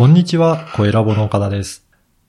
[0.00, 1.86] こんにちは、声ラボの岡田です。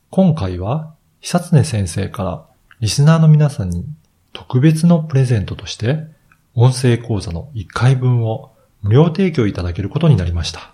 [0.09, 2.45] 今回は、久常先生から
[2.81, 3.85] リスナーの皆さんに
[4.33, 5.99] 特別のプレゼントとして、
[6.53, 10.73] 音声講座の1回分を無料提供いただけることになりました。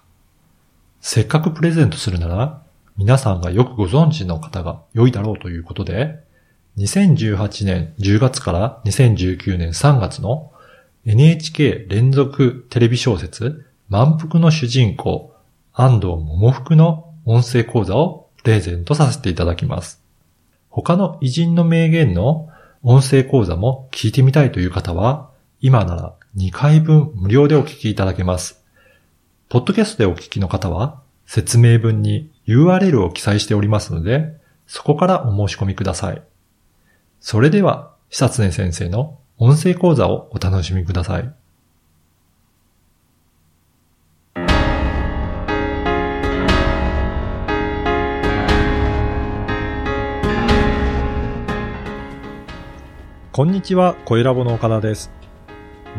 [1.00, 2.64] せっかくプレゼントするなら、
[2.98, 6.18] 皆さんがよくご存知の方が良いだろうということで、
[6.80, 10.52] 2018年10月から2019年3月の
[11.06, 15.37] NHK 連続テレビ小説満腹の主人公
[15.80, 20.04] 安藤桃福の音声講座をプレゼントさせていただきます。
[20.70, 22.50] 他の偉人の名言の
[22.82, 25.30] 音声講座も聞いてみたいという方は、
[25.62, 28.66] 今なら2回分無料でお聞きいただけます。
[29.50, 34.36] ポッドキャストでお聞きの方は、説明文に URL を記載しておりますので、
[34.66, 36.24] そこからお申し込みください。
[37.20, 41.32] それでは、久常先生の音声講座をお楽しみください。
[53.38, 55.12] こんにちは、声ラボの岡田です。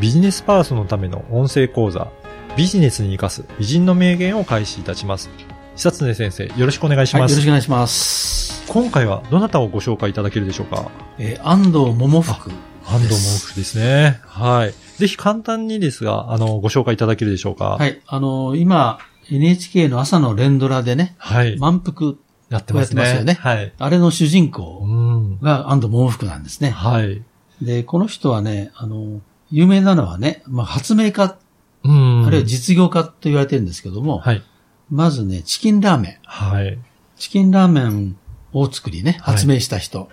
[0.01, 2.11] ビジネスパーソンのための音声講座、
[2.57, 5.31] ビジネスに生かす偉人の名言を開始いたします。
[5.77, 7.37] 久常先生、よろしくお願いしはい、よます。
[7.37, 8.67] ろしくお願いします。
[8.67, 10.91] 今回はどなたをご紹介いただけるでしょうか？
[11.21, 12.51] えー安藤桃福。
[12.85, 14.19] 安藤桃福ですね。
[14.25, 14.75] はい。
[14.99, 17.77] ぜひ簡単にですが、あの、ご紹介いただけるでしょうか？
[17.79, 18.99] はい、あのー今、
[19.31, 21.57] NHK の朝の連ドラでね、はい。
[21.57, 22.15] 満腹、
[22.49, 23.73] やってますよねはい。
[23.79, 24.98] あれの主人う公ん。
[25.43, 26.71] が安藤桃福なんですね。
[26.71, 27.23] はい。
[27.63, 31.39] で、この人はね、あのー有名なのはね、まあ、発明家、
[31.85, 32.27] うん。
[32.27, 34.43] あるいは実業家と言われてるんですけども、はい。
[34.91, 36.19] まずね、チキンラーメン。
[36.25, 36.79] はい。
[37.17, 38.17] チキンラーメン
[38.53, 40.09] を作りね、はい発明した人。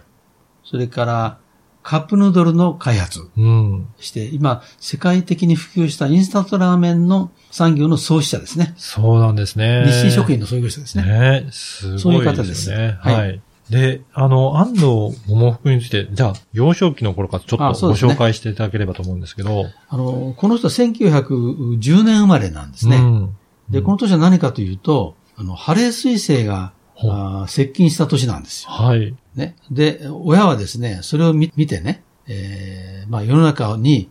[0.63, 1.37] それから、
[1.83, 3.87] カップヌードルの開発うん。
[3.99, 8.73] して、今、世界的に普及したインスタントラーメンの産業の創始者ですね。
[8.77, 9.83] そうなんですね。
[9.85, 11.03] 日清食品の創業者ですね。
[11.03, 11.99] ねすごいですよね。
[11.99, 13.13] そういう方ですはい。
[13.13, 14.85] はいで、あの、安藤
[15.27, 19.65] 桃福について、じゃあ、幼少期の頃からちょっとご紹介していただければと思うんですけど。
[19.89, 22.97] あの、この人は1910年生まれなんですね。
[22.97, 28.69] うんで、この年は何かというと、あの、ハレー彗星があー接近した年なんですよ。
[28.69, 29.15] はい。
[29.33, 29.55] ね。
[29.71, 34.09] で、親はですね、それを見見てね、えーまあ世の中に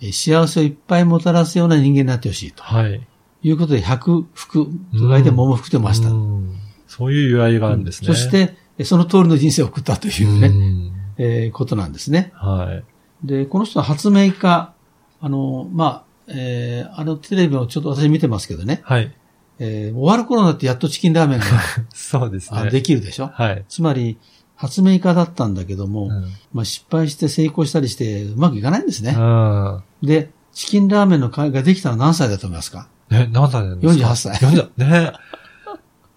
[0.00, 3.06] えー幸せをいっぱいもたらすような人間になってほしいとはい。
[3.42, 6.08] いうことで、百福と書いて桃福とました。
[6.08, 6.56] うん
[6.88, 8.06] そういう由来があるんですね。
[8.06, 12.30] そして、えその通りの人生を送ったというね、うんえーことなんですね。
[12.34, 12.84] は
[13.22, 13.26] い。
[13.26, 14.72] で、この人は発明家、
[15.20, 19.12] あの、まあ、えーあのテレビをちょっと私見てますけどね、はい。
[19.58, 21.46] えー終わる頃になってやっとチキンラーメンが
[21.94, 22.58] そうですね。
[22.60, 23.30] あできるでしょ？
[23.32, 23.64] はい。
[23.68, 24.18] つまり、
[24.56, 29.14] 発明家だったんだけども、うんまあ、失敗して成功したりしてうまくいかないんですね。
[29.18, 29.82] うん。
[30.02, 32.88] で、チキンラーメンの会ができたのは何歳だと思いますか？
[33.10, 35.12] ね、何歳なんですか？48歳 ?48 ね。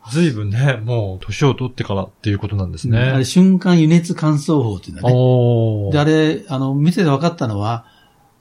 [0.09, 2.99] ずいぶんね、もう年を取ってからっていうことなんですね。
[2.99, 5.91] あれ、瞬間輸熱乾燥法っていうのはね。
[5.91, 7.85] で、あれ、あの、見てて分かったのは、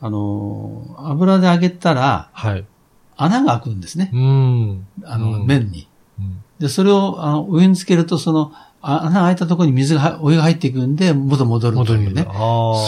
[0.00, 2.64] あの、油で揚げたらはい。
[3.16, 4.16] 穴が開くんですねう。
[4.16, 4.86] ん。
[5.04, 5.88] あの、うん麺に。
[6.18, 12.26] うんで、それを、あの、上につけると、その、あ穴が開いたところに水がは、お湯が入っていくんで、元戻るというね。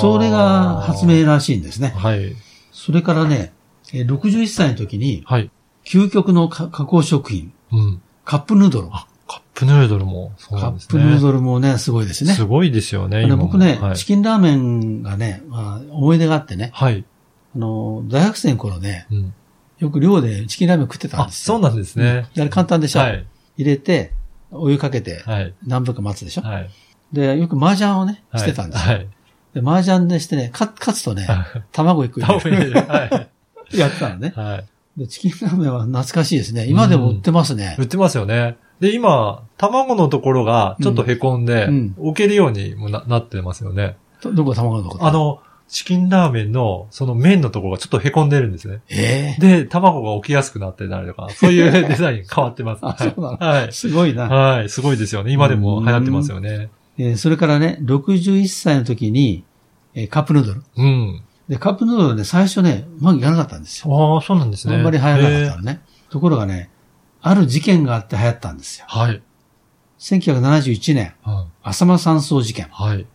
[0.01, 1.95] それが発明らしいんですね。
[1.97, 2.35] はい。
[2.73, 3.53] それからね、
[3.93, 5.51] えー61歳の時に、はい。
[5.85, 8.03] 究極のか加工食品、うん。
[8.25, 8.89] カップヌードル。
[8.93, 11.03] あ、カップヌードルもそうカなんですね。
[11.03, 12.33] ップヌードルもね、すごいですね。
[12.33, 17.05] すごいですよね、あ今僕ね、はいチキンラーメンがね、まあ、思い出があってね、はい。
[17.55, 19.35] あの、大学生の頃ね、うん。
[19.79, 21.55] よく寮でチキンラーメン食ってたんあ、ですよ。
[21.55, 22.29] そうなんですね。
[22.35, 23.27] であれ簡単でしょ、はい。
[23.57, 24.13] 入れて、
[24.51, 25.55] お湯かけて、はい。
[25.67, 26.71] 何分か待つでしょ、はい。
[27.13, 28.95] で、よく麻雀をね、はいしてたんですよ。
[28.95, 29.09] はい。
[29.55, 31.27] で、麻雀でしてね、か勝つとね、
[31.73, 32.73] 卵一個タオ入れる。
[32.73, 33.29] ルは
[33.73, 34.39] やってたのねい。。
[34.41, 34.65] はい。
[35.01, 36.67] で、チキンラーメンは懐かしいですね。
[36.69, 37.75] 今でも売ってますね。
[37.79, 38.57] 売ってますよね。
[38.81, 43.97] で、今、卵のところがちょっと凹んで、うん置けるようにもななってますよね。
[44.23, 44.99] どどこ卵のと？
[44.99, 48.81] こあ、の、チキンラーメンの、その麺のところがちょっと凹んでるんですね。
[48.91, 52.81] ええで、卵が起きやすくなってたりとか、そういう デザイン変わってます。
[52.83, 53.73] あそうなの はい。
[53.73, 54.25] すごいな。
[54.29, 54.69] はい。
[54.69, 55.33] すごいですよね。
[55.33, 56.69] 今でも流行ってますよね。
[56.99, 59.45] えーそれからね、61歳の時に、
[59.95, 60.63] えーカップヌードル。
[60.77, 61.23] うん。
[61.51, 64.15] で、カップヌードルね、最初ね、うまくいかなかったんですよ。
[64.15, 64.77] ああ、そうなんですね。
[64.77, 65.83] あんまり流行らなかったへのね。
[66.09, 66.71] ところがね、
[67.21, 68.87] ある事件があって流行ったんですよ。
[68.89, 69.23] ーはい。
[69.99, 72.67] 1971年、は浅間山荘事件。
[72.67, 72.69] い。
[72.71, 73.07] はい。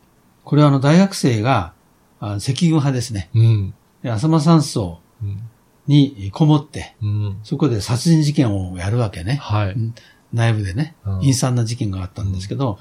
[0.44, 1.74] これはあの大学生が、
[2.20, 3.30] あ赤軍派ですね。
[3.34, 3.74] うん。
[4.04, 5.40] で浅間山荘うん。
[5.88, 7.40] にこもって、うん。
[7.44, 9.36] そこで殺人事件をやるわけね。
[9.36, 9.70] はい。
[9.70, 9.96] うん
[10.34, 12.78] 内部でねうん、陰惨な事件があったんですけど、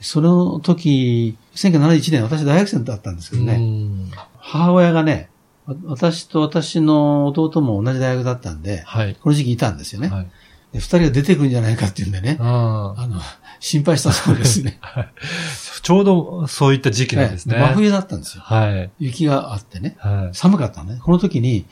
[0.00, 5.30] その時、1971年、私大学生だったんですけどうね、ん母親がね、
[5.66, 9.16] わ私と私の弟も同じ大学だったんで、はい。
[9.20, 10.08] この時期いたんですよね。
[10.08, 10.28] はい。
[10.72, 12.46] で二人が出てくるんじゃないかっていうんでね、うん。
[12.46, 13.20] あの、
[13.60, 14.78] 心配したそうですね。
[15.82, 17.56] ちょうどそういった時期なんですね。
[17.56, 18.42] はい真冬だったんですよ。
[18.44, 18.90] はい。
[18.98, 19.96] 雪があってね。
[19.98, 20.34] はい。
[20.34, 21.00] 寒かったのね。
[21.02, 21.66] この時に、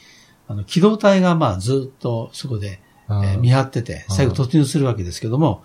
[0.49, 5.63] あの、機動隊がまあずっとそこで、えー見張ってて、最後突入するわけですけども、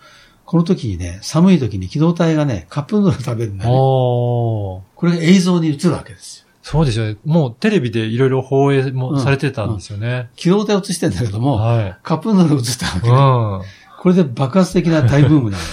[0.50, 3.76] この時にね、寒い時に機動隊がね、カップヌードル食べるんだよね。
[3.76, 6.48] これが映像に映るわけですよ。
[6.64, 7.18] そうですよね。
[7.24, 10.32] もうテレビでいろいろ放映もされてたんですよね。
[10.36, 11.98] 機動隊を映してんだけども、はい。
[12.02, 13.18] カップヌードル映ったわけうね。
[13.18, 14.02] ん。
[14.02, 15.64] これで爆発的な大ブームなの。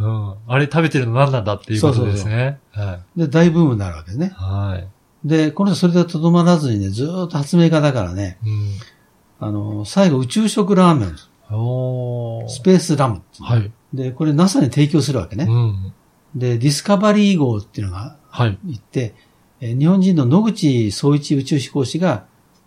[0.32, 0.34] うん。
[0.48, 2.58] あれ食べてるの何なんだっていうことですね。
[2.70, 3.20] はい。
[3.20, 4.32] で、大ブームになるわけですね。
[4.34, 5.28] はい。
[5.28, 9.46] で、この人それでとどまらずにね、ずーっと発明家だからね、うん。
[9.46, 13.70] あの、最後宇宙食ラーメン、スペースラムはい。
[13.94, 15.44] で、これ NASA に提供するわけね。
[15.48, 15.92] うん。
[16.34, 18.58] で、ディスカバリー号っていうのがはい。
[18.66, 19.14] 行って、
[19.60, 22.24] えー日本人の野口総一宇宙飛行士が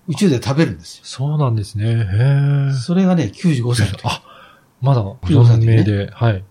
[0.08, 1.02] 宇宙で食べるんですよ。
[1.06, 1.86] そうなんですね。
[1.86, 2.74] へえ。
[2.74, 4.02] それがね、95歳の時。
[4.06, 4.22] あ、
[4.82, 6.10] まだご95歳の時ねで。
[6.12, 6.44] はい。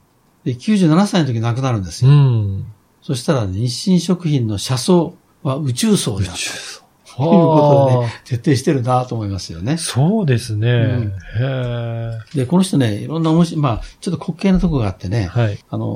[0.44, 2.14] で、97歳の時亡くなるんですうよ。
[2.14, 2.66] ん。
[3.00, 6.36] そしたら、ね、日清食品の車窓は宇宙層宇だと。
[6.36, 6.83] 宙層。
[7.16, 9.76] ということであね、徹底してるなと思いますよねー。
[9.78, 10.68] そうですね。
[10.68, 12.18] んへえ。
[12.34, 15.58] で、この人ね、いろんな面白い、まあ、ちょっと滑稽なとこがあってね、はい。
[15.68, 15.86] あの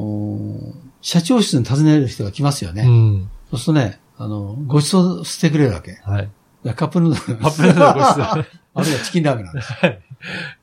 [0.84, 2.82] ー社長室に訪ねる人が来ますよね。
[2.82, 3.30] うん。
[3.50, 6.00] そうするとね、あの、ご馳走してくれるわけ。
[6.04, 6.28] はい。
[6.74, 7.38] カップヌードル。
[7.38, 9.72] カップヌードルご馳走 あるいはチキンラーメンなんです。
[9.72, 10.00] はい。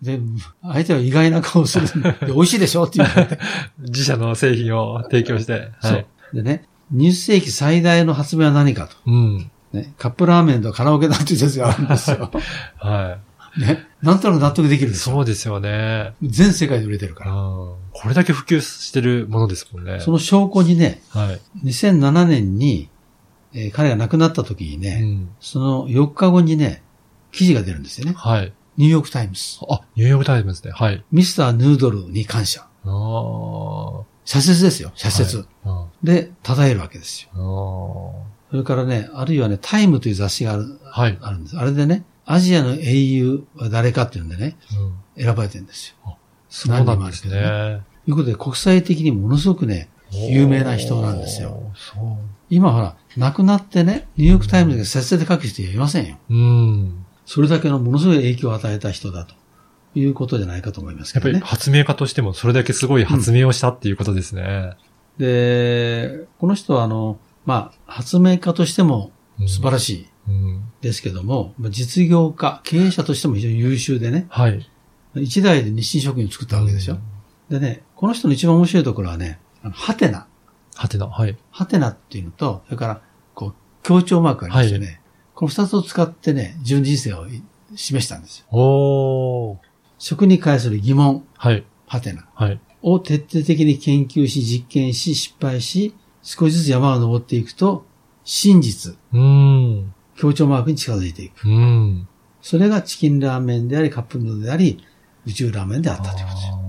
[0.01, 0.19] で、
[0.61, 2.11] 相手は意外な顔をするん で。
[2.11, 3.39] で美味しいでしょって言われて。
[3.79, 5.53] 自社の製品を提供して。
[5.53, 6.35] はそうい。。
[6.35, 8.95] でね、20世紀最大の発明は何かと。
[9.07, 9.51] うん。
[9.75, 12.31] ね、カップラーメンとカラオケだっていう説があるんですよ。
[12.79, 13.17] は
[13.57, 14.91] ね、なんとなく納得できる。
[14.91, 14.97] で。
[14.97, 16.13] そうですよね。
[16.21, 17.31] 全世界で売れてるかうん。
[17.31, 17.41] ら。
[17.93, 19.99] これだけ普及してるものですもんね。
[20.01, 21.41] その証拠にね、はい。
[21.65, 22.89] 2007年に、
[23.53, 25.29] えー彼が亡くなった時にうね、ん。
[25.39, 26.83] その4日後にね、
[27.31, 28.13] 記事が出るんですよね。
[28.17, 28.51] はい。
[28.77, 29.41] ニューヨークタイムズ。
[29.69, 30.71] あ、ニューヨークタイムズね。
[30.75, 31.01] はい。
[31.13, 31.35] Mr.
[31.35, 32.61] Noodle に感謝。
[32.61, 34.03] ああ。
[34.25, 35.37] 社説ですよ、社説。
[35.37, 38.04] はいあで、称えるわけですよ。
[38.49, 38.51] あ。
[38.51, 41.17] それからね、あるいはね、タイムという雑誌がある、はい。
[41.21, 41.57] あるんです。
[41.57, 44.57] あれでね、アジアの英雄は誰かっていうんでね、
[45.15, 45.23] うん。
[45.23, 46.17] 選ばれてるんですよ。
[46.49, 47.83] そうなんです何人もあね。
[48.05, 51.71] ということで、国際的にものすごくね、有名な人なんですよ。
[52.49, 56.17] 今ほら、亡くなってね、ニューヨークタイムズが社説で書く人はいませんよ。
[56.29, 57.05] うん。
[57.25, 59.33] それだけのものすごい影響を与えた人だと
[59.95, 61.45] いうことじゃないかと思いますけやっぱりどね。
[61.45, 64.73] 発明家としてもそれだけすごい発明をしたっていうことですね。
[65.17, 69.11] で、この人はあの、まあ、発明家としても
[69.47, 70.63] 素晴らしいうん。
[70.81, 74.67] ですけども、まあ実業家、経営者としても非常に優秀でね、はい。
[75.15, 76.97] 一代で日清食品を作ったわけですよ。
[77.49, 80.27] でね、この人の一番面白いところはね、あのハテナ。
[80.75, 81.07] はてな。
[81.07, 81.37] はい。
[81.51, 83.01] ハテナっていうのと、それから、
[83.33, 84.99] こう、強調マークがありますよね。
[85.33, 87.25] この二つを使ってね、自分人生を
[87.75, 88.45] 示したんですよ。
[88.51, 89.57] おー。
[89.97, 91.63] 食に関する疑問、はい。
[91.87, 92.59] ハテナはい。
[92.81, 95.95] を徹底的に研究し、実験し、失敗し、
[96.25, 97.85] 少しずつ山を登っていくと、
[98.25, 99.93] 真実、うーん。
[100.17, 101.47] 強調マークに近づいていく。
[101.47, 102.07] うん。
[102.41, 104.83] それがチキンラーメンであり、カップヌードルであり、
[105.25, 106.59] 宇宙ラーメンであったということですよ。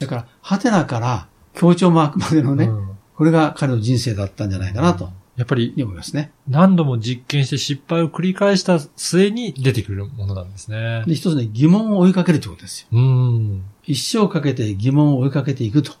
[0.00, 2.90] だから、ハテナから強調マークまでのね、うん
[3.20, 6.32] これが彼の人生だったんじゃないかなとやっぱり思いますね。
[6.48, 11.04] 何度も実験して失敗を繰り返した末に出てくるものなんですね。
[11.06, 12.88] で、一つね、疑問を追いかけるということですよ。
[12.92, 13.64] うん。
[13.84, 15.92] 一生かけて疑問を追いかけていくと。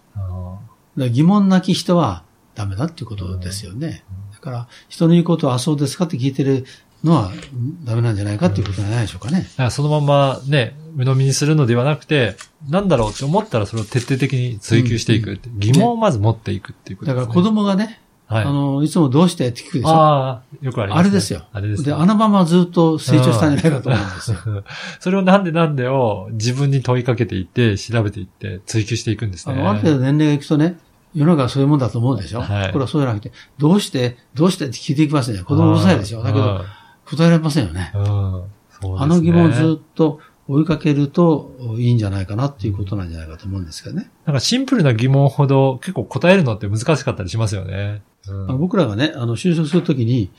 [0.96, 2.24] 疑問なき人は
[2.60, 4.04] ダメだっていうことですよね。
[4.32, 6.66] だから、人の言うことは、あ、そうですかって聞いてる
[7.02, 9.38] のはんダメなんじゃないかっていうことじゃないでしょうかね。
[9.38, 12.36] ーだからそのままね、鵜呑みにするのではなくて、
[12.68, 17.20] なんだろうって思ったらそれを徹底的に追求していくって、疑問をまず持っていくっていうことですね。
[17.20, 18.44] だから子供がね、はい。
[18.44, 19.88] あの、いつもどうしてって聞くでしょ？
[19.88, 21.00] ああ、よくあります、ね。
[21.00, 21.42] あれですよ。
[21.52, 24.36] あれです、で、あのままずっと成長したんじゃないかと思うんですよ。
[25.00, 29.54] それをなんでなんでを自分に問いかけていって、調べていって、追求していくんですね。
[29.54, 30.78] あの、ある程度年齢がいくとね、
[31.14, 32.40] 世の中はそういうもんだと思うでしょ？
[32.40, 35.42] はいこれはそうじゃなくて、どうして、どうしてって聞いていきますね。
[35.42, 36.22] 子供うるさいでしょ？
[36.22, 36.64] だけど、
[37.06, 37.80] 答えられませんよね。
[37.80, 44.10] ねあの疑問をずっと追いかけるといいんじゃないかなっていうことなんじゃないかと思うんですけどね。
[44.24, 48.02] なんかシンプルな疑問ほど結構答えるのって難しかったりしますよね。
[48.28, 50.30] うんあの僕らがね、あの、就職するときに、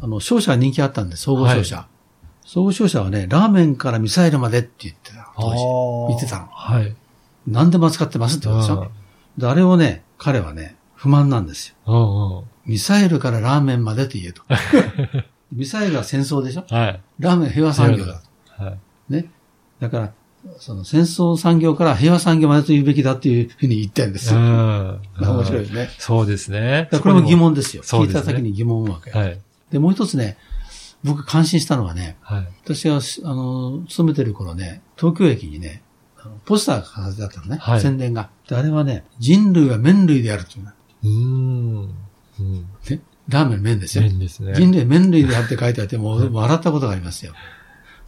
[0.00, 1.88] あの、商社が人気あったんで、総合商社。
[2.44, 5.32] 総合商社はね、ラーメンからミサイルまでって言ってた。
[5.36, 6.14] 当時。
[6.14, 6.46] 言ってたの。
[6.46, 6.94] はい。
[7.46, 8.90] 何でも扱ってますってことでしょ？
[9.38, 11.74] で、あれをね、彼はね、不満なんですよ。
[11.86, 11.98] うんう
[12.34, 14.40] んうんミサイルからラーメンまでって言えと。
[15.52, 16.64] ミサイルは戦争でしょ？
[16.70, 17.00] はい。
[17.18, 18.22] ラーメンは平和産業だ。
[18.56, 19.12] はい。
[19.12, 19.26] ね。
[19.80, 20.12] だから、
[20.58, 24.42] その戦争産業から平和産業までと言うべきだっていうふうに言ってるんですうよ。
[24.42, 25.00] ん。
[25.20, 25.90] 面白いですね。
[25.98, 26.88] そうですね。
[27.02, 27.82] これも疑問ですよ。
[27.82, 29.10] すねた先に疑問をわけ。
[29.10, 29.38] はい。
[29.70, 30.38] で、もう一つね、
[31.02, 32.48] 僕感心したのはね、はい。
[32.64, 35.82] 私が、あの、勤めてる頃ね、東京駅にね、
[36.24, 38.30] あのポスターが飾ってあったのね、はい宣伝が。
[38.48, 40.70] であれはね、人類は麺類であるっていうの
[41.02, 41.94] うーん。
[42.40, 42.66] うん。
[42.88, 43.00] ね。
[43.28, 44.04] ラーメン麺ですよ。
[44.04, 44.54] 麺ですね。
[44.54, 47.34] 人類麺類であって書いてあって、もう笑ったことがありますよ。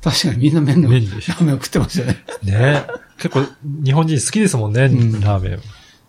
[0.02, 2.24] 確かにみんな麺のラ麺でしょーメンを食ってますよね。
[2.42, 2.86] ね
[3.18, 3.40] 結構
[3.84, 5.60] 日本人好きですもんね、んラーメン。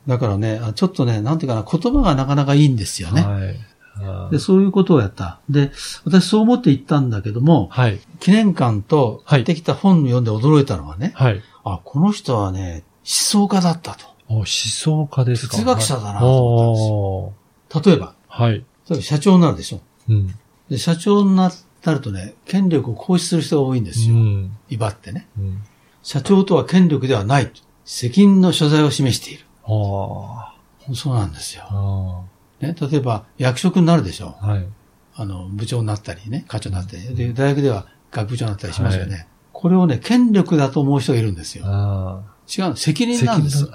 [0.07, 3.21] だからね、あちょっとね、なんていうかな、言葉がなかなかいいんですよね。
[3.21, 4.31] はい。
[4.31, 5.39] で、そういうことをやった。
[5.49, 5.71] で、
[6.05, 7.99] 私そう思って行ったんだけども、はい。
[8.19, 11.41] 記念館とはい買ってきた本を読んで驚いたのはね、はい。
[11.73, 14.05] あ、この人はね、思想家だったと。
[14.29, 18.51] お思想家ですか哲学者だなと思おー例えば、はい。
[18.53, 19.79] 例えば社長になるでしょ。
[20.09, 20.35] うん。
[20.69, 24.15] で、社長になるとね、権力を行使する人が多いんですよ。
[24.15, 24.57] うん。
[24.69, 25.27] 威張ってね。
[25.37, 25.63] うん。
[26.03, 27.51] 社長とは権力ではない。
[27.85, 29.45] 責任の所在を示している。
[29.65, 30.53] あ
[30.93, 32.23] そうなんですよあ。。
[32.61, 34.35] あね、例えば、役職になるでしょ。
[34.41, 34.47] あ。
[34.47, 34.67] はい。
[35.15, 37.15] あの、部長になったりね、課長になったり。
[37.15, 39.27] で、大学では学部長になったりしますよね。
[39.59, 41.63] これをね、権力だと思う人がいるんですよ。
[41.65, 43.07] あ違う、責あ。
[43.07, 43.69] 任なんですよ。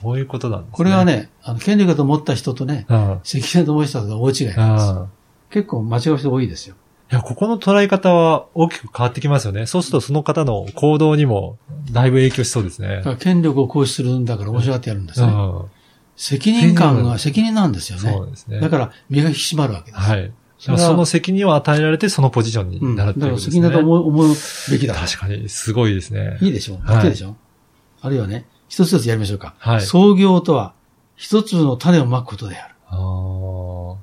[0.00, 0.72] そういうことなんですね。
[0.76, 4.56] これは、ね、あの、権力だと思った人とね、あ責任だと思う人と大違いあ。
[4.56, 4.94] なんです。
[5.50, 6.76] 結構間違う人多いですよ。
[7.10, 9.66] いや、ここの捉え方は大きく変わってきますよね。
[9.66, 11.58] そうするとその方の行動にも
[11.90, 15.26] だいぶ影響しそうですね権力を行使するんだから面白がってやるんですね。
[15.26, 15.64] うん。
[16.16, 18.12] 責任感が責任なんですよね。
[18.12, 18.60] そうですね。
[18.60, 20.02] だから身が引き締まるわけです。
[20.02, 20.32] はい。
[20.78, 22.96] その責任を与えられてそのポジションにうん。
[22.96, 23.60] だからなるっていうことですね。
[23.60, 24.36] 責任だと思う思う
[24.70, 24.94] べきだ。
[24.94, 26.38] 確かに、すごいですね。
[26.40, 26.78] いいでしょ？
[26.82, 27.36] はいいいでしょ？
[28.00, 29.54] あるいはね、一つずつやりましょうか。
[29.58, 30.74] はい創業とは、
[31.14, 32.74] 一つの種をまくことである。
[32.88, 33.96] ああ。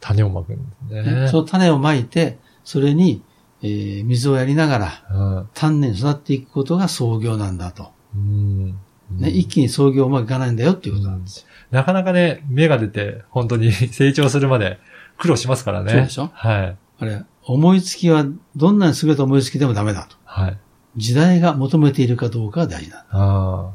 [0.00, 0.56] 種をまくん
[0.88, 1.28] ですねね。
[1.28, 3.22] その種をまいて、それに、
[3.62, 7.90] えー水をやりながら、うん丹念に育っていくことが創業なんだと。
[8.14, 8.78] うん。
[9.10, 11.46] ね、一気に創業うまくいかないんだよっていうことなんですよ。
[11.70, 14.78] なかなかね、芽が出て、本当に成長するまで
[15.18, 15.92] 苦労しますからね。
[15.92, 16.30] そうでしょ？
[16.32, 16.76] はい。
[17.00, 18.24] あれ、思いつきは
[18.56, 20.16] どんなに優れた思いつきでもダメだと。
[20.24, 20.58] はい。
[20.96, 23.06] 時代が求めているかどうかが大事なんだ。
[23.10, 23.70] あ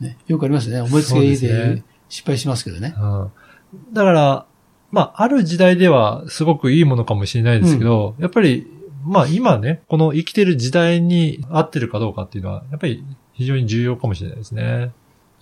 [0.00, 0.80] ね、よくありますね。
[0.80, 2.94] 思いつきで失敗しますけどね。
[2.96, 3.30] あ。
[3.72, 3.92] うん。
[3.92, 4.46] だから、
[4.90, 8.70] まあ、ある時代ではすごくいいものかもしれないですけど、やっぱり、
[9.04, 14.92] まあ今ね、この生きてる時代に合ってるかどうかっていうのは、やっぱり非常に重要かもしれないですね。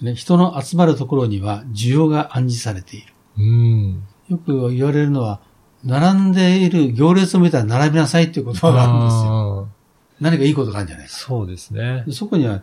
[0.00, 3.12] ね人の集まるところには需要が暗示されている。
[3.38, 4.02] うん。
[4.28, 5.40] よく言われるのは、
[5.84, 9.68] 並んでいる行列を見たら並びなさいっていう言葉があるんですよ。
[9.68, 9.82] あ
[10.20, 11.12] 何かいいことがあるんじゃないか。
[11.12, 12.04] ーそうですね。
[12.06, 12.62] でそこには、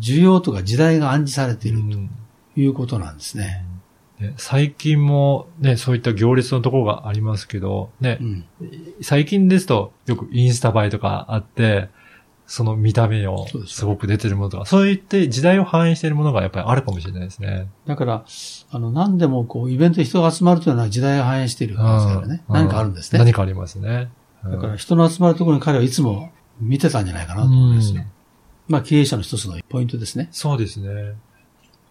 [0.00, 2.10] 需要とか時代が暗示されているうん
[2.54, 3.64] ということなんですね。
[4.20, 8.44] ね最近もね、そういった行列のところがありますけど、ねう、ん。
[9.02, 11.88] 最近ですとよくインスタ映えとかあって、
[12.46, 17.68] その見た目をすすごく出てるものとか、そういって時代を反映しているものがやっぱりあるかもしれないですね。
[17.86, 18.24] だから、
[18.70, 22.44] あの、何でもこう、イベントに人が集まるというのは時代が反映している可能性がね。
[22.48, 23.18] うん何かあるんですね。
[23.18, 24.10] 何かありますね。
[24.44, 28.02] うんだから人の集まるところに彼はいつも見てたんじゃないかなと思いますよ。
[28.02, 28.06] うん
[28.68, 30.28] まあ経営者の一つのポイントですね。
[30.32, 31.14] そうですね。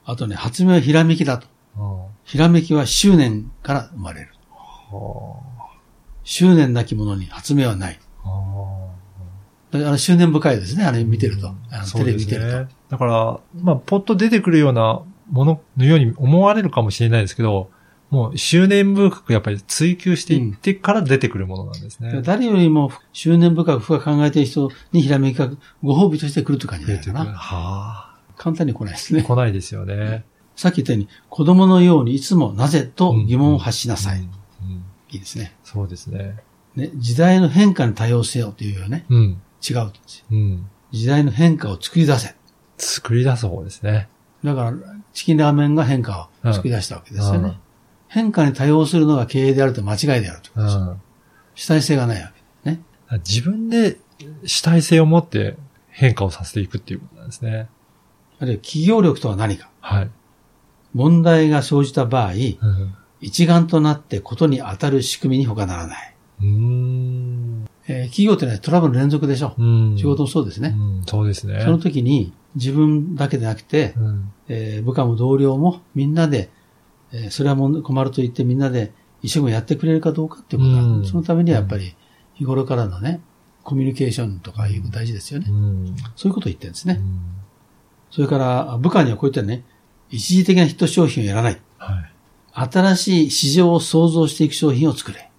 [0.06, 1.48] あとね、発明はひらめきだと。
[1.78, 4.30] うんひらめきは執念から生まれる。
[4.92, 5.42] は
[6.24, 8.00] 執念なき者に発明はない。
[9.76, 11.54] あの執念深いですね、あれ見てると。
[11.98, 12.68] テレビ見てるね。
[12.90, 17.70] だから、まあ、ポッと出てくるようなもののように思われるかもしれないですけど、
[18.10, 22.12] もう執念深くやっぱり追求していってから出てくるものなんですね。
[22.12, 22.22] と。
[22.22, 25.50] 誰よりも執念深く深く考えている人にひらめきが
[25.84, 27.38] ご褒美として来るという感じじゃないかな。
[27.38, 29.18] は簡単に来ないですあ。
[29.18, 29.24] ね。
[29.24, 30.26] 来ないですよね。
[30.56, 34.20] さっき言ったように、子供のようにいつもなぜと疑問を発しなさい。
[34.20, 34.30] うんうん
[35.12, 35.54] いいですね。
[35.64, 36.36] そうですね。
[36.76, 39.42] ね、時代の変化に対応せよというよね、うん。
[39.68, 40.26] 違うんですよ。
[40.32, 40.70] うん。
[40.92, 42.36] 時代の変化を作り出せ。
[42.78, 44.10] 作り出す方ですね。
[44.44, 44.74] だから、
[45.14, 47.40] チキンラーメンが変化を作り出したわけですよね。
[47.40, 47.58] うん
[48.16, 50.82] 変化に対応するのが経営であると間違いであるということですよ。
[50.84, 51.02] うん。
[51.56, 52.32] 主体性がないわ
[52.64, 52.72] け。
[52.72, 52.82] ね。
[53.28, 53.98] 自分で
[54.46, 55.58] 主体性を持って
[55.90, 57.68] 変化をさせていくっていうことなんですね。
[58.40, 59.70] あるいは企業力とは何か。
[59.82, 60.10] はい。
[60.94, 62.96] 問題が生じた場合、うん。
[63.20, 66.16] 一丸となってことに当たる仕組みに他ならない。
[66.40, 67.66] うーん。
[67.88, 69.54] えー企業ってのはトラブルの連続でしょ。
[69.58, 69.96] うん。
[69.98, 70.76] 仕事もそうですね。
[70.76, 71.62] うん、そうですね。
[71.62, 74.34] その時に自分だけでなくて、うん。
[74.48, 76.50] えー部下も同僚もみんなで、
[77.12, 81.96] えーそれはもう困ると言ってみんなで一生懸命やってくれるかどうかっていうことだ、うんそのためにはやっぱり
[82.34, 83.22] 日頃からのね、
[83.64, 85.48] コミュニケーションとかいうの大事ですよね。
[85.50, 85.96] うん。
[86.16, 87.00] そういうことを言ってるんですね。
[87.00, 87.20] うん
[88.12, 89.66] それから部下にはこういったね、
[90.10, 91.62] 一時的なヒット商品をやらない。
[91.78, 92.12] はい。
[92.72, 95.30] 新しい市場を創造していく商品を作れ。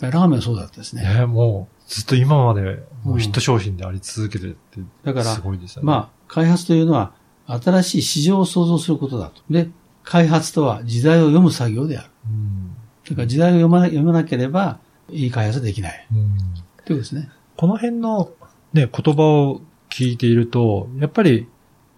[0.00, 1.02] あラーメンはそうだったですあ。
[1.02, 1.14] ね。
[1.14, 5.86] ねもう、ずっと今まで、もうヒット商品であり続けてるって、だからすごいですよね。
[5.86, 7.14] まあ、開発というのは
[7.46, 9.42] 新しい市場を創造することだと。
[9.48, 9.68] で、
[10.02, 12.10] 開発とは時代を読む作業である。
[12.28, 12.76] うん。
[13.08, 14.78] だから時代を読まな読まなければ、
[15.10, 16.06] いい開発はできない。
[16.12, 16.18] うん。
[16.18, 17.30] ということですね。
[17.56, 18.32] この辺の
[18.72, 21.48] ね、言葉を聞いていると、やっぱり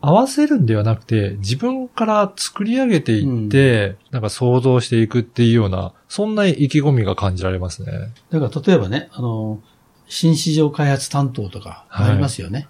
[0.00, 8.12] 合わせるんではなくて、自分から作り上げていって、なんか想像していくっていうような、そんな意気込みが感じられますね。
[8.30, 9.60] だから例えばね、あの、
[10.06, 12.68] 新市場開発担当とかありますよね。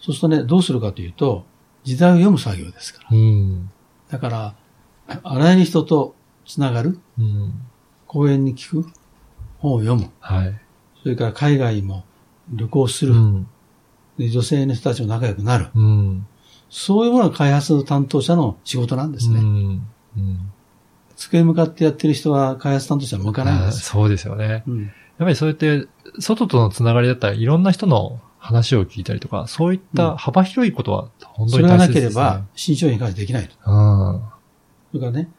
[0.00, 1.44] そうするとね、どうするかというと、
[1.84, 3.16] 時代を読む作業ですから。
[3.16, 3.70] うん。
[4.10, 4.54] だから、
[5.22, 6.14] あらゆる人と
[6.46, 7.60] つながる、うん。
[8.06, 8.90] 講演に聞く、
[9.58, 10.60] 本を読む、はい。
[11.02, 12.04] それから海外も
[12.50, 13.48] 旅行する、うん。
[14.18, 15.68] で女性の人たちと仲良くなる。
[15.74, 16.26] うん。
[16.70, 19.40] そういうものが開発担当者の仕事なんですね。
[19.40, 19.88] うん。
[20.16, 20.52] うん。
[21.16, 23.78] 机に向かってやってる人は開発担当者は向かないんです。
[23.78, 24.64] あそうですよね。
[24.66, 24.82] うん。
[24.82, 25.86] やっぱりそうやって、
[26.18, 32.08] 外とのつながりだったらいろんな人の話を聞いたりとか、そういった幅広いことは本当それがなに大切です、ね。
[32.08, 33.54] ければ、新商品開発できないと。
[33.64, 33.74] う
[34.16, 34.22] ん。
[34.90, 35.30] それからね、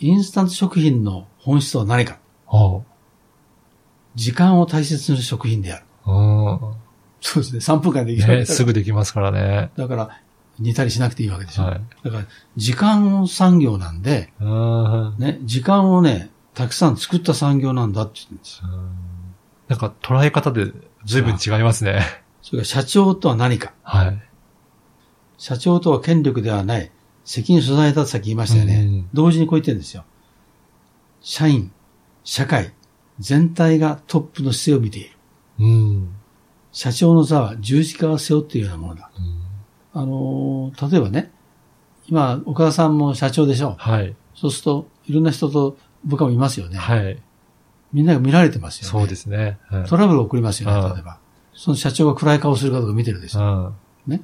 [0.00, 2.18] インスタント食品の本質は何か。
[2.46, 2.80] あ
[4.14, 5.84] 時間を大切にする食品である。
[6.06, 6.60] うん。
[7.20, 7.58] そうですね。
[7.58, 9.70] 3分間できるね、すぐできますからね。
[9.76, 10.20] だから、
[10.58, 11.64] 煮たりしなくていいわけでしょ。
[11.64, 11.80] はい。
[12.04, 15.14] だから、時間産業なんで、うん。
[15.18, 18.68] ね、時間をね、たくさん作った産業なんだって言うんですよ。
[19.68, 20.72] なんか捉え方で
[21.04, 22.02] 随分違いますね。
[22.42, 23.72] それから社長とは何か。
[23.82, 24.22] はい。
[25.38, 26.90] 社長とは権力ではない。
[27.24, 28.82] 責任所在だとさっき言いましたよね。
[28.82, 30.04] うん同時にこう言ってるんですよ。
[31.20, 31.72] 社員、
[32.22, 32.74] 社会、
[33.18, 35.16] 全体がトップの姿勢を見ている。
[35.60, 36.14] うん。
[36.70, 39.10] 社長の座は十字架を背負っているようなものだ。
[39.94, 41.30] あのー例えばね、
[42.08, 43.76] 今、岡田さんも社長でしょ。
[43.78, 44.14] はい。
[44.34, 46.76] そうすると、いろんな人と部下もいますよね。
[46.76, 47.22] はい。
[47.92, 48.90] みんなが見られてますよね。
[48.90, 49.58] そうですね。
[49.68, 51.18] はいトラブルを起こりますよね、うん例えば。
[51.54, 53.74] その社長が暗い顔するかどうか見てるでしょ。
[54.06, 54.12] うん。
[54.12, 54.22] ね。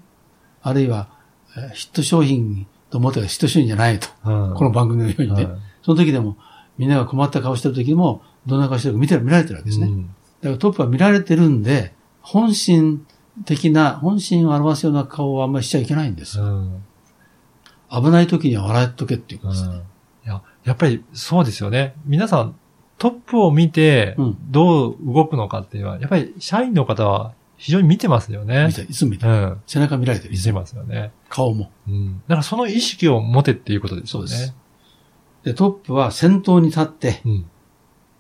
[0.62, 1.08] あるいは、
[1.56, 4.08] えーヒット商品と思ったらヒット商品じゃないと。
[4.24, 4.54] うん。
[4.54, 5.44] この番組のようにね。
[5.44, 6.36] はいその時でも、
[6.76, 9.86] みんなが困った顔してる時も、どんな顔してるか見てる、見られてるわけですね。
[9.86, 13.06] うんだからトップは見られてるんで、本心
[13.44, 16.44] 的な、本心を表すような顔はあんまりしちゃいけないんですよ。
[16.44, 16.84] うん。
[17.90, 19.82] 危ない時には笑っとけっていうことですね。
[20.24, 21.94] いや、やっぱりそうですよね。
[22.04, 22.54] 皆さん、
[22.98, 28.74] トップを見てうん、どう動くのかっていうのは、やっぱり社員の方は非常に見てますよね見。
[28.74, 29.32] ていつも見てる。
[29.32, 29.60] うん。
[29.66, 30.32] 背中見られてる。
[30.32, 31.12] 見てますよね。
[31.28, 31.70] 顔も。
[31.88, 32.22] うん。
[32.28, 34.28] だからその意識を持てっていうことですよね。
[34.28, 34.54] そうです。
[35.44, 37.50] で、トップは先頭に立って、うん。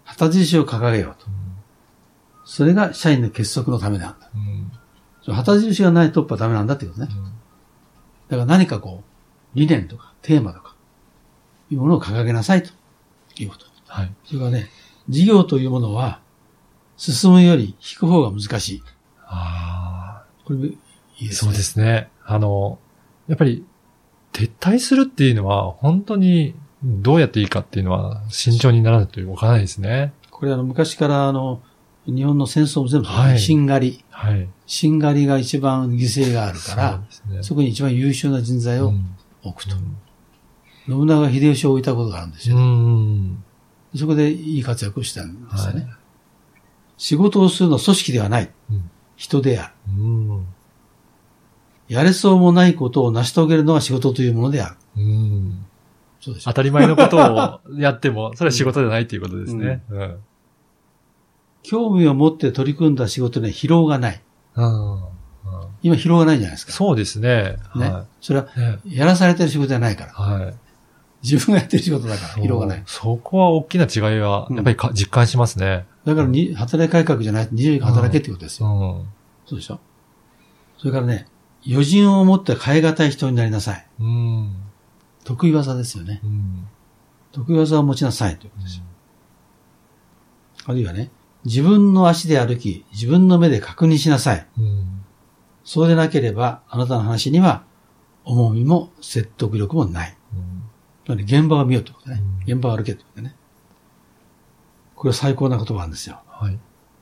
[0.04, 1.28] 旗印を掲げようと。
[2.44, 4.30] それが社員の結束のためなんだ。
[4.34, 4.72] うん。
[5.26, 7.08] 旗印がないトップはダメなんだってことね。
[8.28, 10.76] だから何かこう、理念とかテーマとか、
[11.70, 12.70] いうものを掲げなさいと
[13.36, 13.66] いうこと。
[13.86, 14.12] はい。
[14.24, 14.68] それからね、
[15.08, 16.20] 事業というものは、
[16.96, 18.82] 進むより引く方が難しい。
[19.26, 20.78] あこれ、いい
[21.22, 21.48] あ、ですね。
[21.48, 22.10] そうですね。
[22.24, 22.78] あの、
[23.26, 23.64] やっぱり、
[24.32, 30.12] 撤退するっていうのは、本当に、どうやっていいかっていうのは、慎重にならないと動かないですね。
[30.30, 31.60] これあの、昔からあの、
[32.06, 34.04] 日本の戦争も全部はいしんがり。
[34.10, 34.48] はい。
[34.72, 37.42] しんがりが一番犠牲があるから、そね。
[37.42, 39.74] そこに一番優秀な人材をうん置くと。
[40.86, 42.58] 信長秀吉を置いたことがあるんですうよ。
[42.60, 43.42] ん。
[43.96, 45.82] そこでいい活躍をしたんですよね。
[45.82, 45.92] はい
[46.98, 48.50] 仕事をするのは組織ではない。
[48.70, 50.02] うん人である。
[50.02, 50.46] うん。
[51.88, 54.76] やれそうもないことを成し遂げるのが仕事というものである。
[56.44, 56.52] 当。
[56.52, 59.82] たり前のことをやっても、 それは仕事じゃないっていうことですね。
[59.90, 60.16] うん。
[61.62, 64.22] 興味を持って取り組んだ仕事には疲労がない。
[64.56, 65.00] うん。
[65.82, 66.72] 今疲労がないじゃないですか。
[66.72, 67.56] そうですね。
[67.74, 67.88] ね。
[67.88, 68.48] はそれは、
[68.86, 70.12] やらされてる仕事じゃないから。
[70.12, 70.54] はい。
[71.22, 72.82] 自分がやってる仕事だから、疲労がない。
[72.86, 75.86] そこは大きな違いは、やっぱりか実感しますね。
[76.04, 78.72] だからに、働き改革じゃない、24時間働けってことですうよ。
[78.72, 79.08] ん。
[79.46, 79.80] そうでしょ？
[80.78, 81.26] それからね、
[81.68, 83.86] 余人を持って変え難い人になりなさい。
[84.00, 84.56] うん。
[85.24, 86.20] 得意技ですよね。
[86.24, 86.66] うん。
[87.32, 88.84] 得意技を持ちなさいということですよ。
[90.66, 91.10] あるいはね、
[91.44, 94.46] 自分の足で歩き、自分の目で確認しなさい。
[94.58, 95.04] うん。
[95.64, 97.64] そうでなければ、あなたの話には、
[98.24, 100.16] 重みも説得力もない。
[101.04, 102.22] つまり現場を見ようってことね。
[102.22, 103.36] うん現場を歩けってことね。
[104.94, 106.20] これは最高な言葉なんですよ。
[106.26, 106.58] はい。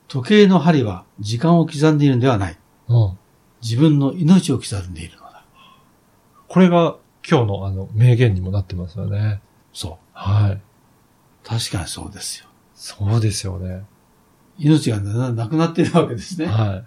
[0.07, 2.57] 時計の針は時間を刻んでいるのではない。
[2.87, 3.17] うん。
[3.61, 5.43] 自分の命を刻んでいるのだ。
[6.47, 6.97] これが
[7.29, 9.41] 今日のあの名言にもなってますよね。
[9.73, 9.97] そう。
[10.13, 10.61] はい。
[11.43, 12.47] 確かにそうですよ。
[12.75, 13.83] そうですよね。
[14.59, 16.45] 命がななくなっているわけですね。
[16.45, 16.83] はい。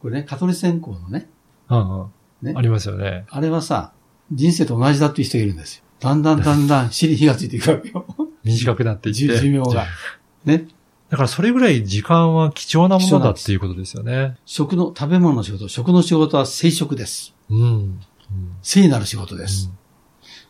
[0.00, 1.28] これね、蚊取り線香のね、
[1.68, 2.10] うんうん。
[2.42, 3.24] ねありますよね。
[3.30, 3.92] あれはさ、
[4.30, 5.84] 人生と同じだっていう人がいるんですよ。
[6.00, 8.04] だんだんだんだん 尻に火がついていくわけよ。
[8.44, 9.20] 短くなっていって。
[9.20, 9.86] 寿 寿命が。
[10.44, 10.66] ね。
[11.08, 14.36] だからそれぐらい時間は貴重なものだっていうことですよね。
[14.46, 17.34] 食の、食べ物の仕事、食の仕事は生食です。
[17.50, 17.58] うん。
[17.58, 17.98] うん。
[18.62, 19.70] 聖なる仕事です。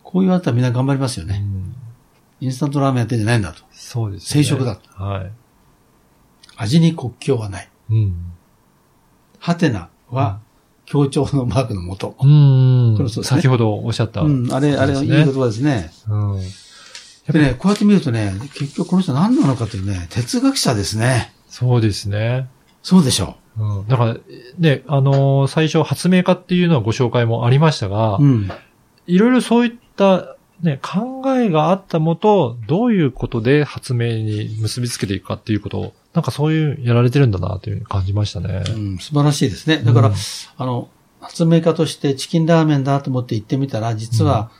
[0.03, 1.43] こう言われたらみんな頑張りますよね。
[1.43, 1.75] うん。
[2.41, 3.63] インスタントラーメンやってんじゃないんだと。
[3.73, 4.43] そうですね。
[4.43, 4.79] 生食だ。
[4.95, 5.33] はい。
[6.57, 7.69] 味に国境はない。
[7.91, 8.15] うん。
[9.39, 10.41] ハテナは
[10.85, 12.17] 協調のマークのもと。
[12.21, 14.23] うん先ほどおっしゃった。
[14.23, 15.91] うん、あれ、あれ、いい言葉ですね。
[16.09, 16.41] うん
[17.31, 21.33] でね、こうやって見るとね、結局この人何なのかというね、哲学者ですね。
[21.49, 22.49] そうですね。
[22.83, 24.17] そうでしょうん、だから、
[24.59, 28.23] ね、あのー最初発明家っていうのはご紹介もありましたが、う。
[28.23, 28.51] うん。
[29.07, 38.65] いろいろそういった、ね、考えがあったもと、どういうことで発明に結びつけていくかっていうことを、なんかそういうやられてるんだなというふうに感じましたね。
[38.69, 39.79] うん、素晴らしいですね。
[39.79, 40.15] だから、うん
[40.57, 40.89] あの、
[41.21, 44.51] 発明家としてチキンラーメンだと思って行ってみたら、実は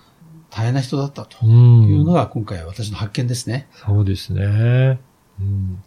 [0.51, 1.83] 大変な人だったとうん。
[1.89, 3.69] いうのが今回私の発見ですね。
[3.75, 5.01] そうですね。
[5.41, 5.83] うん。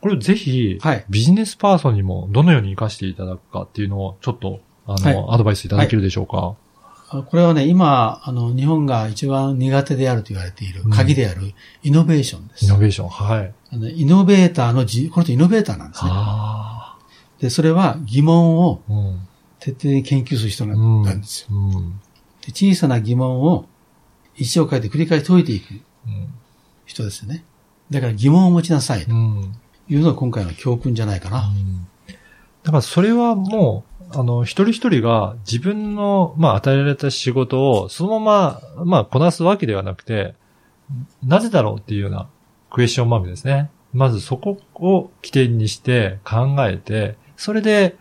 [0.00, 6.38] これぜひ、はいビジネスパーソンにもどのように活かしていただくかっていうのを、ちょっと、あの、はアドバイスいただけるでしょうか。
[6.38, 6.65] あ
[7.08, 12.64] これはね、今、あの、日本が一番苦手であると言われている鍵であるイノベーションです。
[12.64, 13.08] イノベーション。
[13.08, 13.54] はい。
[13.72, 16.10] あのイノベーターのじ、この人イノベーターなんですね。
[16.12, 16.96] あ
[17.40, 18.80] で、それは疑問を。
[19.60, 21.20] 徹底的に研究する人なうん。
[21.20, 21.48] ですよ。
[21.52, 22.00] うん。
[22.44, 23.66] で小さな疑問を
[24.36, 25.72] 一を書いて繰り返し解いていく
[26.06, 26.28] うん
[26.84, 27.44] 人ですよね。
[27.90, 29.54] だから疑問を持ちなさいとうん。
[29.88, 31.48] いうのが今回の教訓じゃないかな。
[31.48, 31.86] うん
[32.62, 40.34] だからそれはもう、あの、一人一人が自分の、まあ、与えられた仕事をそのまま、まあ、こなすわけではなくて、
[41.24, 42.28] なぜだろうっていうような
[42.70, 43.70] クエスチョンマークですね。
[43.92, 47.96] まずそこを起点にして考えて、それで、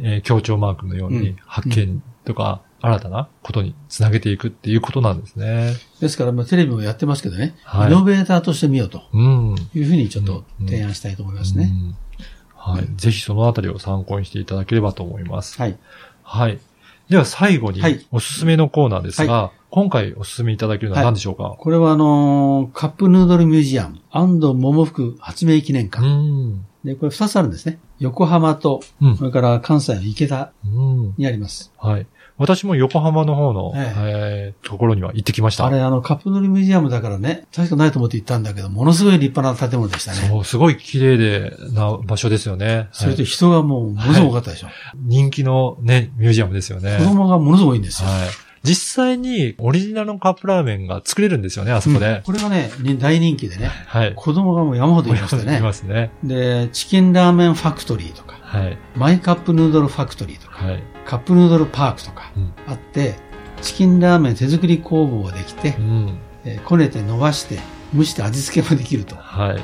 [0.00, 5.74] えー協調マークのよううんに発見とか、新たなことにつなげていくっていうことなんですね。
[6.00, 9.56] ですから、まあ、テレビもやってますけどね、はいイノベーターとして見ようとうん。
[9.74, 11.70] いうふうにちょっと提案したいと思いますね。
[11.72, 11.96] うん
[12.58, 12.86] はい。
[12.96, 15.58] ぜひそのあたりを参考にしていただければと思います。
[15.60, 15.78] はい。
[16.22, 16.58] はい。
[17.08, 26.06] では最後にはい、おすすめのコーナーですが、今回おすすめいただけるのは何でしょうか、これはあのーカップヌードルミュージアム、安藤桃福発明記念う館。
[26.06, 26.66] ん。
[26.84, 27.78] で、これ二つあるんですね。
[27.98, 31.14] 横浜と、うんそれから関西の池田うん。
[31.16, 31.72] にあります。
[31.78, 32.06] はい。
[32.38, 35.66] 私も横浜の方の、ええーところには行ってきました。
[35.66, 40.28] あれ、あの、カップヌードルミュージアムだからね、確かないと思って行ったんだけど、ものすごい立派な建物でしたね。
[40.28, 42.88] そう、すごい綺麗でな場所ですよね。
[42.92, 44.68] それとはい人がもう、ものすごかったでしょ。
[44.96, 46.96] 人気のね、ミュージアムですよね。
[46.98, 48.08] 子供がものすごいんですよ。
[48.08, 48.28] はい。
[48.62, 52.22] 実際にオリジナルのカップラーメンが作れるんですよね、あそこうんで。
[52.24, 54.12] これがね、に大人気でね、はい。
[54.14, 55.60] 子供がもう山ほどいましたいね。
[55.60, 56.10] ますね。
[56.24, 58.78] で、チキンラーメンファクトリーとか、はい。
[58.96, 60.82] マイカップヌードルファクトリーとか、はい。
[61.04, 63.16] カップヌードルパークとかうんあって、
[63.62, 66.18] チキンラーメン手作り工房ができてう、ん。
[66.44, 67.58] えーこねて伸ばして、
[67.94, 69.58] 蒸して味付けもできるとは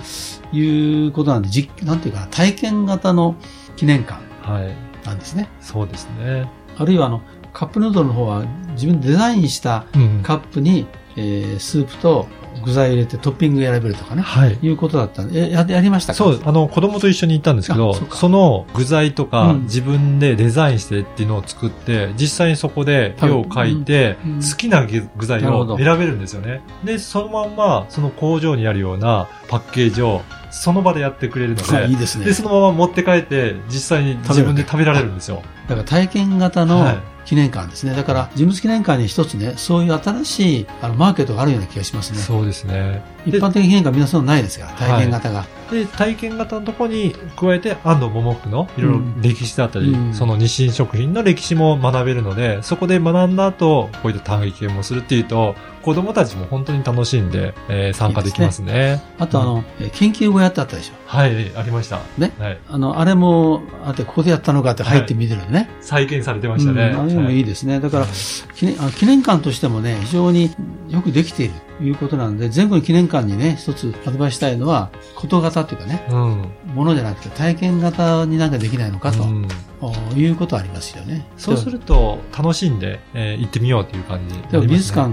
[0.52, 0.56] い。
[0.56, 3.36] いうことなんで、じなんていうかな、体験型の
[3.76, 4.74] 記念館はい。
[5.06, 5.48] なんですね。
[5.60, 6.48] そうですね。
[6.76, 12.26] あるいはあの、カップヌードルの方は自分でデザインしたうんカップに、えースープと
[12.64, 14.58] 具材を入れてトッピング選べるとかね、はい。
[14.62, 16.16] いうことだったんで、えややりましたか？
[16.16, 19.62] そう、あの、子供と一緒に行ったんですけど、あそその具材とか、うん。
[19.64, 24.40] 自分でデザインしてっていうのを作って、実際にそこで絵を描いて、うんうん。
[24.40, 26.62] 好きな具具材を選べるんですよね。
[26.84, 32.24] で、そのまんま、その工場にあるようなパッケージを、その場でやってくれるので、いいですね。
[32.24, 35.42] で、そのまま持って帰って、実際に自分で食べられるんですよ。
[35.68, 36.94] だから体験型はのい
[37.24, 37.94] 記念館ですね。
[37.94, 42.18] だから、人物記念館に一つね、そういう新しいあのマーケットがあるような気がしますね。
[42.18, 43.02] そうですね。
[43.26, 45.44] 一般的記念館みんないですから、体験型が。
[45.70, 59.02] で、体験型のところに加えて、安藤桃福のいろいろ歴史だったり、うんその日清食品の歴史も学べるので、そこで学んだ後、こういった体験もするっていうと、子供たちも本当に楽しんで、えー参加できますね。
[59.18, 60.94] あとあの、え研究小屋ってあったでしょ？
[61.06, 62.00] はい、ありました。
[62.18, 62.58] ねはい。
[62.68, 65.68] あの、あれも、あって、ここでやったのかって入ってみてるのね。
[65.80, 66.92] 再現されてましたね。
[66.94, 67.80] うんあれもいいでですね。
[67.80, 68.06] だから、
[68.54, 70.50] 記念あ記念館としてもね、非常に
[70.88, 76.48] よくできているということなんで、全国の記念館にね、一つアドバイスしたいのは、こと型っていうかね、うん。
[76.74, 79.48] ものじゃなくて体験型になんかできないのかと、うん
[79.80, 81.26] おいうことはありますよね。
[81.36, 84.48] そうすると、楽しんで、えー行ってみようっていう感じね。
[84.50, 85.10] でも美術館、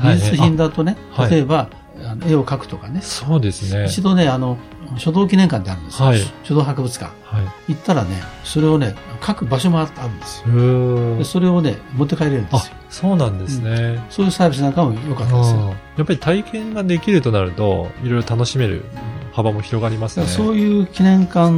[0.00, 1.68] はい美術品だとね、はい例えば、
[2.04, 3.86] あの絵を描くとかね、そうですね。
[3.86, 4.58] 一度ね、あの、
[4.98, 6.08] 書道記念館ってあるんですよ。
[6.08, 7.12] はい書道博物館。
[7.24, 7.72] はい。
[7.72, 11.18] 行ったらね、それをね、書く場所もああるんですよ。
[11.18, 14.04] でそれをね、持って帰れるんですよあ。、そうなんですね。
[14.10, 15.60] そういうサービスなんかも良かったですよ。
[15.60, 18.84] うんやっぱり体験ができるとなると、いろいろ楽しめる
[19.32, 20.26] 幅も広がりますね。
[20.26, 21.50] そういう記念館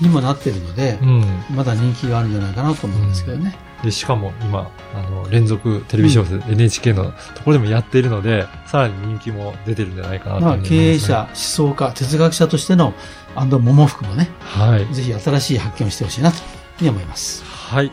[0.00, 1.24] にもなってるので、うん。
[1.50, 3.56] まだ人気があるんじゃないかなと思うんですけどね。
[3.82, 12.94] で、しかも今、あの、連続テレビ小説、NHK のところでもやっているので、さらに人気も出てるんじゃないかなとまあ、思います、経営者、思想家、哲学者としての
[13.34, 14.94] 安藤桃福もね、はい。
[14.94, 16.38] ぜひ新しい発見をしてほしいなと
[16.80, 17.44] 思います。
[17.44, 17.90] はい。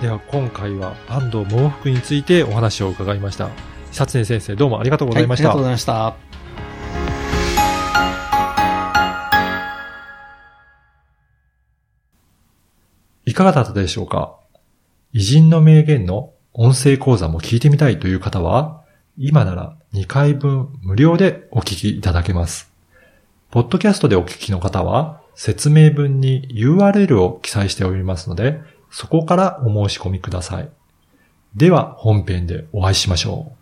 [0.00, 3.48] では今回は安藤桃福についてお話を伺いました。
[3.92, 5.48] 久常先生どうもありがとうございました。
[5.50, 6.14] はい、ありがとうございました。
[13.24, 14.36] いかがだったでしょうか？
[15.12, 18.82] 偉人の名言の音声講座も聞いてみたいという方は、
[19.16, 22.70] 今なら2回分無料でお聞きいただけます。
[23.50, 30.68] ポッドキャストでお聞きの方は、説明文に URL を記載しておりますので、そこからお申し込みください。
[31.54, 33.57] では本編でお会いしましょう。